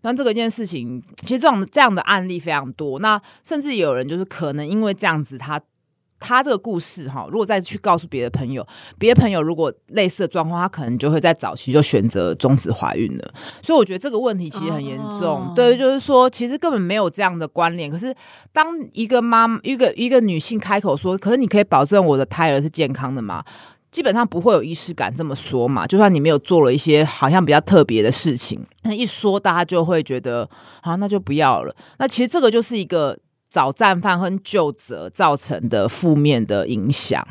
[0.00, 2.98] 那这个一件事情，其实这种这样的案例非常多。
[2.98, 5.60] 那甚至有人就是可能因为这样子他。
[6.20, 8.66] 他这个故事哈，如果再去告诉别的朋友，
[8.98, 13.34] 别的朋友如果类似的状况，他可能就会在早期就选择终止怀孕了。
[13.62, 15.52] 所以我觉得这个问题其实很严重。
[15.54, 17.88] 对，就是说其实根本没有这样的关联。
[17.90, 18.14] 可是
[18.52, 23.44] 当一个妈一个一个女性开口说：“可是你可以保证我的胎儿是健康的吗？”
[23.90, 25.86] 基本上不会有仪式感这么说嘛。
[25.86, 30.48] 就算你没有做了一些好像比较特别的事情，那一说大家就会觉得
[30.82, 31.74] 啊，那就不要了。
[31.98, 33.16] 那其实这个就是一个。
[33.48, 37.26] 找战犯和救责造成的负面的影响，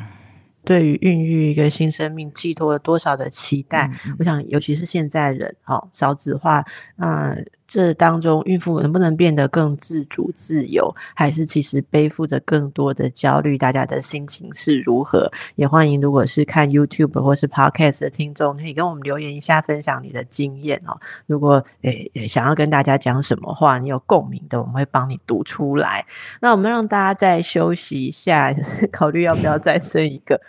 [0.64, 3.90] 对于孕育一个新生命寄托了多少的期待？
[4.18, 6.64] 我想，尤其是现在人，哦，少子化，
[6.96, 7.46] 嗯。
[7.68, 13.58] 这当中，孕妇能不能变得更自主、自由，还是其实背负着更多的焦虑？
[13.58, 15.30] 大家的心情是如何？
[15.54, 20.98] 也欢迎，如果是看 YouTube 或是 Podcast 的听众，可以跟我们留言一下，分享你的经验哦。
[21.26, 26.06] 如果诶想要跟大家讲什么话，你有共鸣的，我们会帮你读出来。
[26.40, 30.40] 那我们让大家再休息一下，就是考虑要不要再生一个。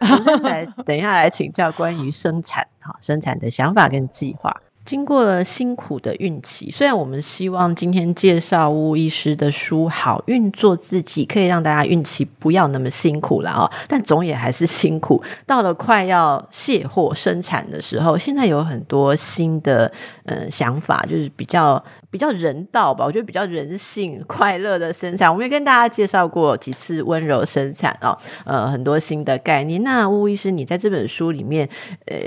[0.42, 4.56] 来， 等一下来请教关于生产哈，生产的想法跟计划。
[4.90, 15.24] 经过了辛苦的孕期，虽然我们希望今天介绍巫医师的书《好运做自己》，可以让大家孕期不要那么辛苦了哦，但总也还是辛苦。
[15.46, 19.92] 到了快要卸货生产的时候，现在有很多新的
[20.26, 25.32] 呃想法，就是比较比较人道吧，我觉得比较人性、快乐的生产。
[25.32, 29.84] 我们也跟大家介绍过几次温柔生产哦，呃，很多新的概念。
[29.84, 31.70] 那巫医师，你在这本书里面，
[32.08, 32.18] 呃。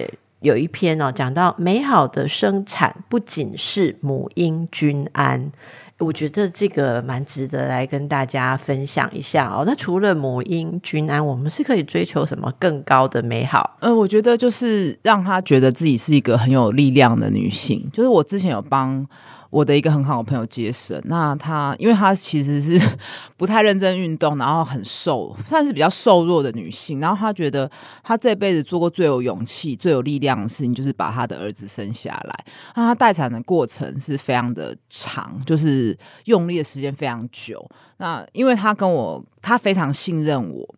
[0.42, 5.50] 有一篇哦，讲到美好的生产不仅是母婴均安，
[5.98, 9.64] 我觉得这个蛮值得来跟大家分享一下哦。
[9.66, 13.78] 那除了母婴均安，我们是可以追求什么更高的美好？
[13.80, 17.88] 嗯，我觉得就是让她觉得自己是一个很有力量的女性。
[17.92, 19.06] 就是我之前有帮。
[19.52, 22.80] 我的一个很好的朋友接生，那他因为他其实是
[23.36, 26.98] 不太认真运动，然后很瘦，算是比较瘦弱的女性。
[27.00, 27.70] 然后他觉得
[28.02, 32.44] 他这辈子做过最有勇气、最有力量的事情，就是把他的儿子生下来。
[32.74, 37.62] 那他待产的过程是非常的长，就是用力的时间非常久。
[37.98, 40.74] 那因为他跟我，他非常信任我。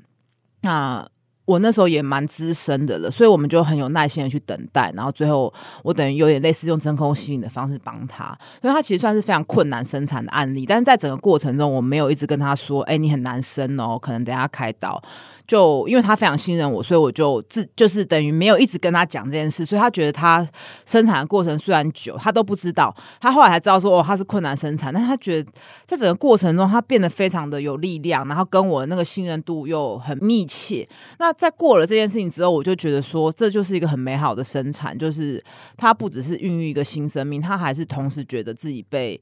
[0.63, 1.07] 那
[1.45, 5.53] 我那时候也蛮资深的了，所以我们就很有耐心的去等待，然后最后
[5.83, 15.03] 我等于有点类似用真空吸引的方式帮他，所以他其实算是非常困难生产的案例，但是在整个过程中，我没有一直跟他说，哎，你很难生哦，可能等下开刀。
[15.47, 20.47] 就因为他非常信任我，所以我就自就是等于没有一直跟他讲这件事，所以他觉得他
[20.87, 22.97] 生产的过程虽然久，他都不知道。
[23.21, 25.51] 他后来才知道说哦，他是困难生产，但他觉得
[25.85, 30.89] 在整个过程中，他变得非常的有力量，然后跟我那个信任度又很密切。
[31.19, 35.43] 那在过了这件事情之后，我就觉得说，这就是一个很美好的生产，就是
[35.77, 39.21] 它不只是孕育一个新生命，它还是同时觉得自己被。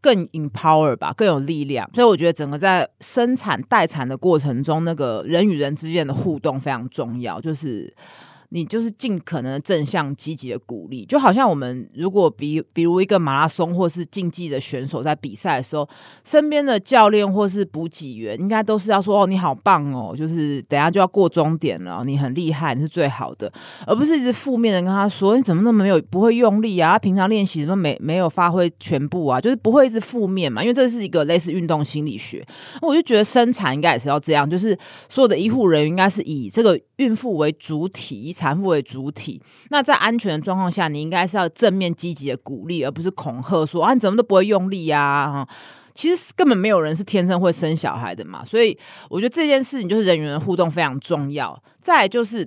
[0.00, 7.90] 更 empower 吧，更有力量，所以我觉得整个在生产待产的过程中，那个人与人之间的互动非常重要，就是。
[8.54, 15.88] 你就是尽可能正向积极的鼓励，就好像我们如果比比如一个马拉松或是竞技的选手在比赛的时候，
[16.22, 23.52] 身边的教练或是补给员应该都是要说哦你好棒哦，就是等下就要过终点了，你很厉害，你是最好的，
[23.88, 32.46] 而不是一直负面的跟他说你怎么那么没有不会用力啊，平常练习什么没没有发挥全部啊，就是不会一直负面嘛，因为这是一个类似运动心理学，
[32.80, 34.78] 我就觉得生产应该也是要这样，就是
[35.08, 38.32] 所有的医护人员应该是以这个孕妇为主体。
[38.44, 39.40] 产妇为主体，
[39.70, 45.48] 那在安全的状况下，你应该是要正面积极的鼓励，而不是恐吓说啊你怎么都不会用力呀？
[45.94, 48.76] 其实根本没有人是天生会生小孩的嘛，所以
[49.08, 51.62] 我觉得这件事情就是人与人互动非常重要。
[51.80, 52.46] 再就是。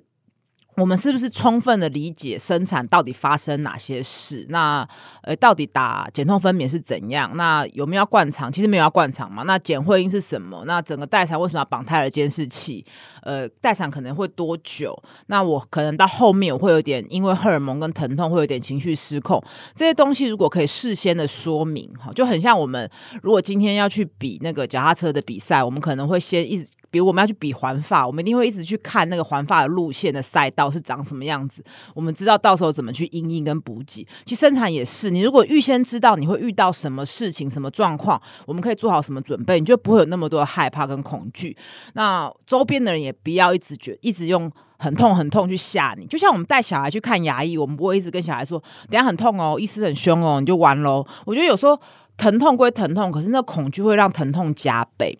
[0.78, 4.46] 我们是不是充分的理解生产到底发生哪些事？
[4.50, 4.88] 那
[5.24, 7.32] 呃，到底打减痛分娩是怎样？
[7.36, 8.52] 那有没有要灌肠？
[8.52, 9.42] 其实没有要灌肠嘛。
[9.42, 10.64] 那减会阴是什么？
[10.68, 12.86] 那整个待产为什么要绑胎儿监视器？
[13.24, 14.96] 呃，待产可能会多久？
[15.26, 19.44] 那我可能到后面我会有点因为荷尔蒙跟疼痛会有点情绪失控。
[19.74, 22.88] 这些东西如果可以事先的说明，哈，就很像我们
[23.24, 26.72] 如果今天要去比那个脚踏车的比赛，我们可能会先一直。
[26.90, 31.64] 比如我们要去比环法，我们一定会一直去看那个环法的路线的赛道是长什么样子。
[31.94, 34.08] 我们知道到时候怎么去应应跟补给。
[34.26, 41.56] 其实生产也是，你如果预先知道你会遇到什么事情、什么状况，我们可以做好什么准备，你就不会有那么多害怕跟恐惧。
[41.94, 46.06] 那周边的人也不要一直觉一直用很痛很痛去吓你。
[46.06, 51.06] 就像我们带小孩去看牙医，我们不会一直跟小孩说等下很痛哦，医师很凶哦，你就完喽。
[51.26, 51.80] 我觉得有时候
[52.18, 55.20] 疼痛归疼痛，可是那恐惧会让疼痛加倍。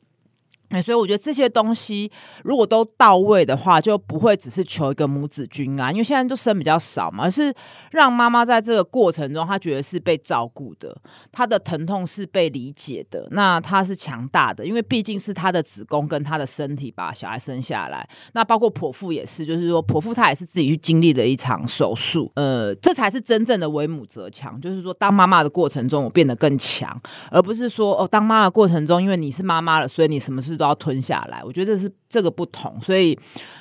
[0.70, 2.12] 哎，所以我觉得这些东西
[2.44, 7.54] 如果都到位的话，就不会只是求一个母子均安，因为现在就生比较少嘛，而是
[7.92, 10.94] 让妈妈在这个过程中，她觉得是被照顾的，
[11.32, 27.02] 她的疼痛是被理解的，那她是强大的，因为毕竟是她的子宫跟她的身体把小孩生下来，那包括剖腹也是，就是说剖腹她也是自己去经历了一场手术，呃，这才是真正的为母则强，就是说当妈妈的过程中我变得更强，
[27.32, 30.57] 而不是说哦当妈的过程中，因为你是妈妈了，所以你什么事。
[30.58, 33.18] 都要吞下来，我觉得这是这个不同，所以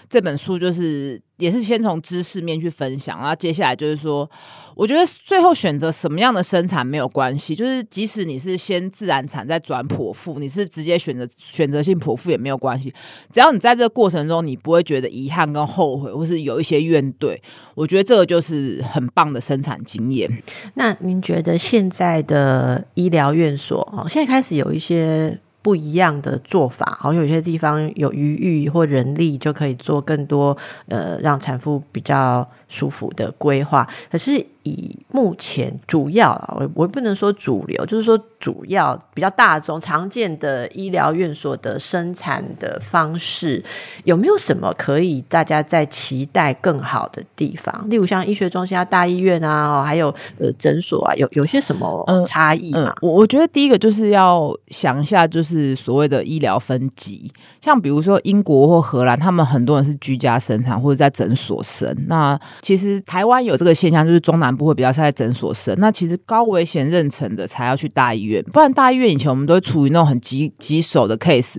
[0.08, 4.28] 这本书就是也是先从知识面去分享，然后接下来就是说，
[4.74, 12.92] 我觉得最后选择什么样的生产没有关系，就是即使你是先自然产再转剖腹，你是直接选择选择性剖腹也没有关系，
[13.30, 17.36] 只要你在这个过程中你不会觉得遗憾跟后悔，或是有一些怨怼，
[17.74, 20.30] 我觉得这个就是很棒的生产经验。
[20.74, 25.38] 那您觉得现在的医疗院所哦，现在开始有一些。
[25.66, 30.56] 不一样的做法，好像有些地方有余裕或人力，就可以做更多
[30.86, 33.84] 呃，让产妇比较舒服的规划。
[34.08, 34.46] 可是。
[34.66, 43.64] 以目前主要啊，我我不能说主流，就是说主要比较大众、常见的医疗院所的生产的方式，
[44.02, 47.86] 有没有什么可以大家在期待更好的地方？
[47.88, 50.08] 例如像医学中心啊、大医院啊，还有
[50.40, 52.92] 呃诊所啊，有有些什么差异嘛？
[53.00, 61.96] 我我觉得第一个就是要想一下，就是所谓的医疗分级，像比如说英国或荷兰，他们很多人是居家生产或者在诊所生。
[62.08, 64.55] 那其实台湾有这个现象，就是中南。
[64.56, 71.58] 不会比较像在诊所生，那其实高危险妊娠的才要去大医院，不然大医院以前我们都会处于那种很棘棘手的 case，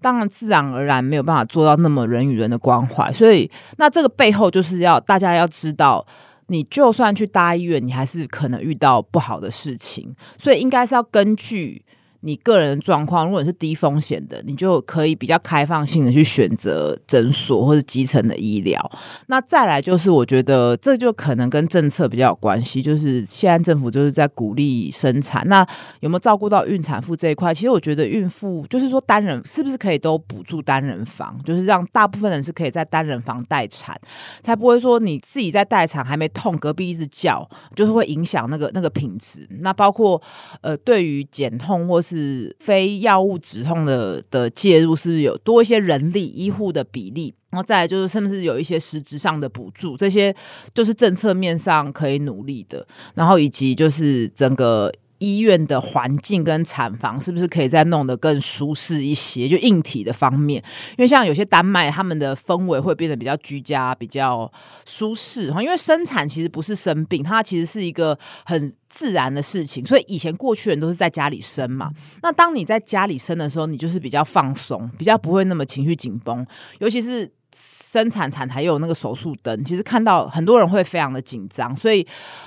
[0.00, 6.04] 当然自然而然没有办法做到那么人与人的关怀，所以那这个背后就是要大家要知道，
[6.48, 11.84] 你就算去大医院，你还是可能遇到不好的事情，所以应该是要根据。
[12.22, 18.90] 你个人状况，如果你是低风险的，你就可以比较开放性的去选择诊所或者基层的医疗。
[19.26, 22.80] 那再来就是，我觉得这就可能跟政策比较有关系。
[22.80, 25.66] 就是现在政府就是在鼓励生产，那
[26.00, 27.52] 有没有照顾到孕产妇这一块？
[27.52, 34.00] 其实我觉得孕妇就是说单人是不是可以都补助单人房，就是让大部分人是可以在单人房待产，
[34.42, 39.46] 才不会说你自己在待产还没痛，隔壁一直叫，就是会影响那个那个品质。
[39.60, 40.20] 那包括
[40.60, 47.34] 呃，对于减痛或是是非药物止痛的的介入，是不是有多一些人力医护的比例？
[47.50, 50.34] 然后再来就是，甚至是有一些实质上的补助，这些
[50.74, 52.86] 就是政策面上可以努力的。
[53.14, 54.92] 然后以及就是整个。
[55.22, 59.48] 医院的环境跟产房是不是可以再弄得更舒适一些？
[59.48, 60.60] 就硬体的方面，
[60.90, 64.50] 因为像有些丹麦，他们的氛围会变得比较居家、比较
[64.84, 65.62] 舒适哈。
[65.62, 69.86] 因为生产其实不是生病，它其实是一个很自然的事情。
[69.86, 71.90] 所以以前过去人都是在家里生嘛。
[72.22, 76.44] 那当你在家里生的时候，你就是比较放松，比较不会那么情绪紧绷，
[76.80, 77.30] 尤其是。
[77.54, 82.06] 生产产台有那个手术灯，其实看到很多人会非常的紧张，所以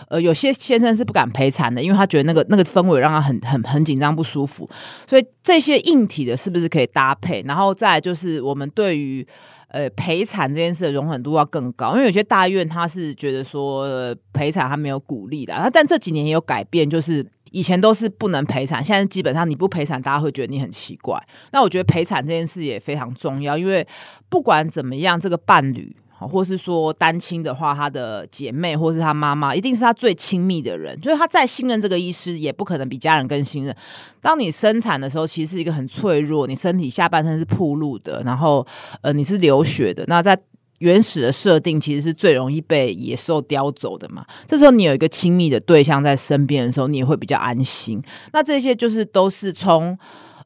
[0.10, 4.70] 呃有些先生是不敢陪产的，因为他觉得那个那个氛围让他很很很紧张不舒服。
[5.08, 7.42] 所以这些硬体的是不是可以搭配？
[7.44, 9.26] 然后再就是我们对于
[9.70, 17.26] 呃陪产这件事的容忍度要更高，因为有些大院他是觉得说陪产他没有鼓励的，但这几年也有改变，就是。
[17.56, 21.18] 以前都是不能陪产，现在基本上你不陪产，大家会觉得你很奇怪。
[21.54, 23.88] 那我觉得陪产这件事也非常重要，因为
[24.28, 31.00] 不管怎么样，这个伴侣，或是说单亲的话，他的姐妹或是他妈妈，一定是他最亲密的人。
[31.00, 33.74] 就是他再信任这个医师，也不可能比家人更信任。
[34.20, 38.68] 当你生产的时候，其实是一个很脆弱，你身体下半身是铺路的，然后
[39.00, 40.04] 呃你是流血的。
[40.08, 40.38] 那在
[40.80, 44.26] 原始的设定其实是最容易被野兽叼走的嘛。
[44.46, 48.02] 这时候你有一个亲密的对象在身边的时候，你也会比较安心。
[48.34, 49.98] 那这些就是都是从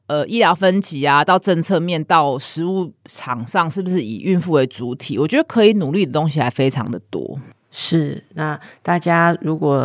[0.06, 5.18] 呃医疗分级啊，到政策面，到食物场上，是不是以孕妇为主体？
[5.18, 7.38] 我觉得可以努力的东西还非常的多。
[7.72, 9.76] 是，那大家如果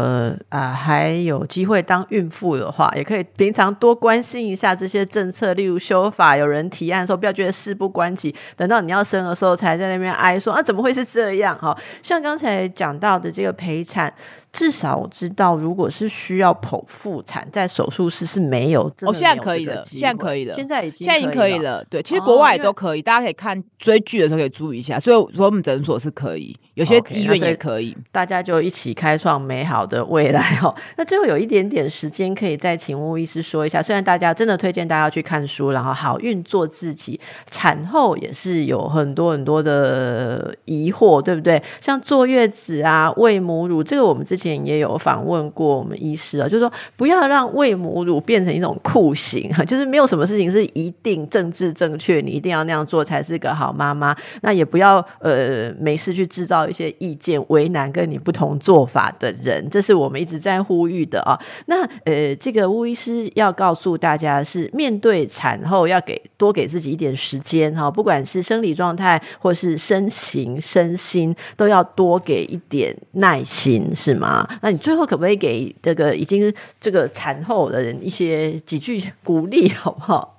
[0.49, 11.55] 啊还有机会当孕妇的话，也可以平常多关心一下这些政策，例如修法，有人提案的时候，不要觉得事不关己，等到你要生的时候才在那边哀说啊，怎么会是这样？
[11.59, 14.11] 哈，像刚才讲到的这个陪产。
[14.55, 18.89] 至少我知道，如果是需要剖腹产，在手术室是没有。
[19.01, 21.83] 哦，现在可以了，现在可以了，现在已经现在已经可以了。
[21.89, 24.97] 对，其实国外也都可以，大家可以看追剧的时候可以注意一下。
[24.97, 30.73] 所以，说我们诊所是可以，有些医院也可以，大家就一起开创美好的未来哦。
[30.95, 33.83] 那最后有一点点时间，可以再请吴医师说一下。
[33.83, 37.19] 虽然大家真的推荐大家去看书，然后好运做自己，
[37.51, 41.61] 产后也是有很多很多的疑惑，对不对？
[41.81, 44.44] 像坐月子啊，喂母乳，这个我们之前。
[44.65, 54.15] 也有访问过我们医师啊，就是说不要让喂母乳变成一种酷刑哈，就是没有什么事情是一定政治正确，你一定要那样做才是个好妈妈。
[54.41, 61.39] 那也不要呃没事去制造一些意见，为难跟你不同做法的人，这是我们一直在呼吁的啊。
[61.67, 74.34] 那呃，这个巫医师要告诉大家是面对产后要给多给自己一点时间哈，不管是生理状态或是身形身心，都要多给一点耐心，是吗？
[74.61, 80.35] 那你最后可不可以给这个已经这个产后的人一些几句鼓励，好不好？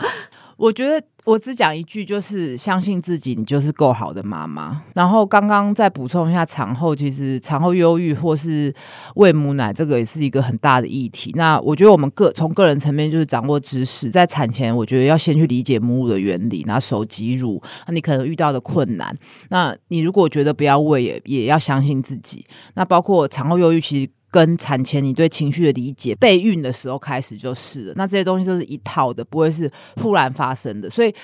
[0.57, 4.83] 我觉得我只讲一句，就是相信自己，你就是够好的妈妈。
[4.95, 8.75] 然后刚刚再补充一下，产后其实产后忧郁或是
[9.17, 11.31] 喂母奶，这个也是一个很大的议题。
[11.35, 19.15] 那我觉得我们个从个人层面就是掌握知识，在产前我觉得要先去理解母乳的原理，然后手挤乳，那你可能遇到的困难。
[19.51, 22.47] 那你如果觉得不要喂，也也要相信自己。
[22.75, 24.11] 那包括产后忧郁，其实。
[24.31, 27.93] 跟产前你对情绪的理解，备孕的时候开始就是了。
[27.97, 30.91] 那这些东西都是一套的，不会是突然发生的。
[30.91, 31.15] 所以，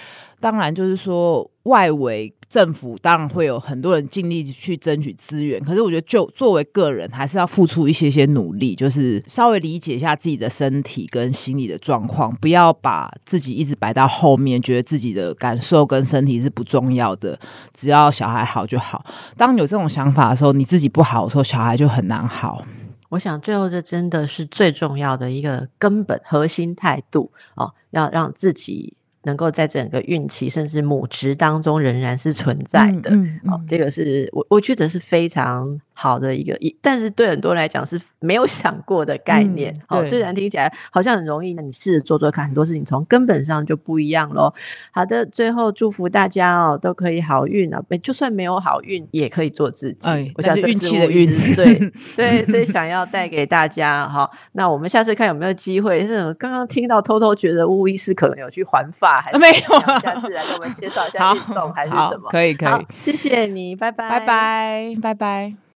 [0.40, 5.62] 当然就是说，外围政府当然会有很多人尽力去争取资源。
[5.62, 17.38] 可是，我觉得就作为个人，还是要付出一些些努力，就是稍微理解一下自己的身体跟心理的状况，不要把自己一直摆到后面，觉得自己的感受跟身体是不重要的。
[17.74, 19.05] 只要小孩好就好。
[19.36, 22.64] 当你有这种想法的时候，你自己不好的时候，小孩就很难好。
[23.12, 33.10] 我想，最后这真的是最重要的一个根本核心态度哦，要让自己能够在整个孕期甚至母职当中仍然是存在的。
[33.44, 35.78] 哦，这个是我我觉得是非常。
[36.03, 39.72] 好的一个，一但是对很多人来讲是没有想过的概念。
[39.86, 44.53] 好，虽然听起来好像很容易，那你试着做做看，很多事情从根本上就不一样喽。
[44.90, 47.80] 好的，最后祝福大家哦，都可以好运啊！
[48.03, 50.32] 就算没有好运，也可以做自己。
[50.34, 54.28] 我想运气的运， 对对，最想要带给大家哈。
[54.53, 56.05] 那我们下次看有没有机会。
[56.07, 60.00] 是刚刚听到，偷偷觉得巫医师可能有去环发，还是没有？
[60.00, 62.28] 下次来给我们介绍一下运 动还是什么？
[62.30, 65.61] 可以可以，谢谢你，拜拜拜拜拜拜。